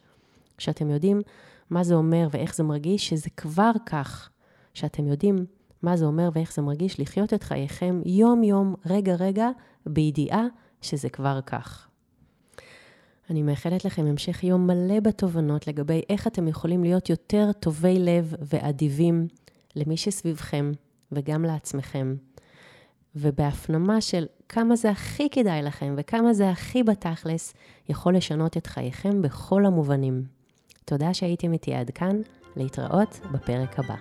שאתם 0.57 0.89
יודעים 0.89 1.21
מה 1.69 1.83
זה 1.83 1.95
אומר 1.95 2.27
ואיך 2.31 2.55
זה 2.55 2.63
מרגיש, 2.63 3.09
שזה 3.09 3.29
כבר 3.37 3.71
כך. 3.85 4.29
שאתם 4.73 5.07
יודעים 5.07 5.45
מה 5.81 5.97
זה 5.97 6.05
אומר 6.05 6.29
ואיך 6.33 6.53
זה 6.53 6.61
מרגיש 6.61 6.99
לחיות 6.99 7.33
את 7.33 7.43
חייכם 7.43 8.01
יום-יום, 8.05 8.75
רגע-רגע, 8.85 9.47
בידיעה 9.85 10.45
שזה 10.81 11.09
כבר 11.09 11.39
כך. 11.45 11.87
אני 13.29 13.43
מאחלת 13.43 13.85
לכם 13.85 14.05
המשך 14.05 14.43
יום 14.43 14.67
מלא 14.67 14.99
בתובנות 14.99 15.67
לגבי 15.67 16.01
איך 16.09 16.27
אתם 16.27 16.47
יכולים 16.47 16.83
להיות 16.83 17.09
יותר 17.09 17.51
טובי 17.59 17.99
לב 17.99 18.33
ואדיבים 18.41 19.27
למי 19.75 19.97
שסביבכם 19.97 20.71
וגם 21.11 21.45
לעצמכם. 21.45 22.15
ובהפנמה 23.15 24.01
של 24.01 24.25
כמה 24.49 24.75
זה 24.75 24.89
הכי 24.89 25.29
כדאי 25.29 25.61
לכם 25.61 25.93
וכמה 25.97 26.33
זה 26.33 26.49
הכי 26.49 26.83
בתכלס, 26.83 27.53
יכול 27.89 28.15
לשנות 28.15 28.57
את 28.57 28.67
חייכם 28.67 29.21
בכל 29.21 29.65
המובנים. 29.65 30.36
תודה 30.89 31.13
שהייתם 31.13 31.53
איתי 31.53 31.73
עד 31.73 31.89
כאן, 31.89 32.21
להתראות 32.55 33.19
בפרק 33.31 33.79
הבא. 33.79 33.95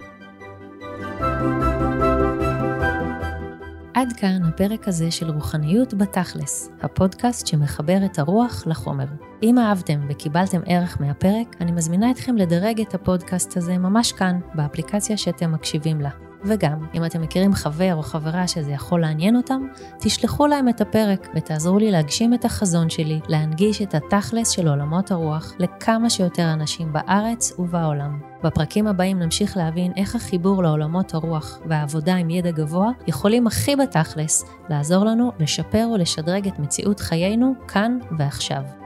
עד 3.94 4.12
כאן 4.12 4.42
הפרק 4.48 4.88
הזה 4.88 5.10
של 5.10 5.30
רוחניות 5.30 5.94
בתכלס, 5.94 6.70
הפודקאסט 6.80 7.46
שמחבר 7.46 7.98
את 8.04 8.18
הרוח 8.18 8.66
לחומר. 8.66 9.06
אם 9.42 9.58
אהבתם 9.58 10.00
וקיבלתם 10.08 10.60
ערך 10.66 11.00
מהפרק, 11.00 11.56
אני 11.60 11.72
מזמינה 11.72 12.10
אתכם 12.10 12.36
לדרג 12.36 12.80
את 12.80 12.94
הפודקאסט 12.94 13.56
הזה 13.56 13.78
ממש 13.78 14.12
כאן, 14.12 14.40
באפליקציה 14.54 15.16
שאתם 15.16 15.52
מקשיבים 15.52 16.00
לה. 16.00 16.25
וגם, 16.46 16.86
אם 16.94 17.04
אתם 17.04 17.22
מכירים 17.22 17.52
חבר 17.54 17.94
או 17.94 18.02
חברה 18.02 18.48
שזה 18.48 18.70
יכול 18.70 19.00
לעניין 19.00 19.36
אותם, 19.36 19.66
תשלחו 19.98 20.46
להם 20.46 20.68
את 20.68 20.80
הפרק 20.80 21.28
ותעזרו 21.34 21.78
לי 21.78 21.90
להגשים 21.90 22.34
את 22.34 22.44
החזון 22.44 22.90
שלי, 22.90 23.20
להנגיש 23.28 23.82
את 23.82 23.94
התכלס 23.94 24.50
של 24.50 24.68
עולמות 24.68 25.10
הרוח 25.10 25.52
לכמה 25.58 26.10
שיותר 26.10 26.52
אנשים 26.52 26.92
בארץ 26.92 27.52
ובעולם. 27.58 28.20
בפרקים 28.44 28.86
הבאים 28.86 29.18
נמשיך 29.18 29.56
להבין 29.56 29.92
איך 29.96 30.14
החיבור 30.14 30.62
לעולמות 30.62 31.14
הרוח 31.14 31.58
והעבודה 31.66 32.14
עם 32.14 32.30
ידע 32.30 32.50
גבוה 32.50 32.90
יכולים 33.06 33.46
הכי 33.46 33.76
בתכלס 33.76 34.44
לעזור 34.68 35.04
לנו 35.04 35.32
לשפר 35.38 35.88
ולשדרג 35.94 36.46
את 36.46 36.58
מציאות 36.58 37.00
חיינו 37.00 37.54
כאן 37.68 37.98
ועכשיו. 38.18 38.85